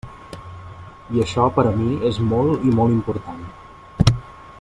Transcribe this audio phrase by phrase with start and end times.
[1.17, 3.45] I això per a mi és molt i molt important.